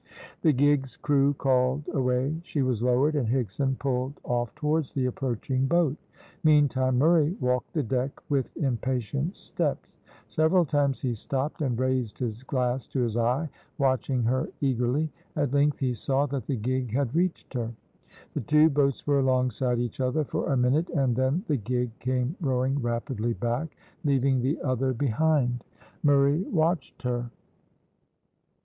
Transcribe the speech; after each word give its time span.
The 0.41 0.51
gig's 0.51 0.97
crew 0.97 1.35
called 1.35 1.83
away 1.93 2.39
she 2.41 2.63
was 2.63 2.81
lowered, 2.81 3.15
and 3.15 3.27
Higson 3.27 3.77
pulled 3.77 4.19
off 4.23 4.55
towards 4.55 4.93
the 4.93 5.05
approaching 5.05 5.67
boat. 5.67 5.95
Meantime, 6.43 6.97
Murray 6.97 7.37
walked 7.39 7.73
the 7.73 7.83
deck 7.83 8.19
with 8.27 8.49
impatient 8.57 9.35
steps. 9.35 9.99
Several 10.27 10.65
times 10.65 11.01
he 11.01 11.13
stopped, 11.13 11.61
and 11.61 11.77
raised 11.77 12.17
his 12.17 12.41
glass 12.41 12.87
to 12.87 13.01
his 13.01 13.15
eye, 13.15 13.47
watching 13.77 14.23
her 14.23 14.49
eagerly. 14.59 15.11
At 15.35 15.53
length 15.53 15.77
he 15.77 15.93
saw 15.93 16.25
that 16.25 16.47
the 16.47 16.57
gig 16.57 16.91
had 16.95 17.13
reached 17.13 17.53
her. 17.53 17.71
The 18.33 18.41
two 18.41 18.71
boats 18.71 19.05
were 19.05 19.19
alongside 19.19 19.77
each 19.77 19.99
other 20.01 20.23
for 20.23 20.51
a 20.51 20.57
minute, 20.57 20.89
and 20.89 21.15
then 21.15 21.43
the 21.47 21.57
gig 21.57 21.91
came 21.99 22.35
rowing 22.41 22.81
rapidly 22.81 23.33
back, 23.33 23.77
leaving 24.03 24.41
the 24.41 24.59
other 24.63 24.93
behind. 24.93 25.63
Murray 26.01 26.41
watched 26.41 27.03
her. 27.03 27.29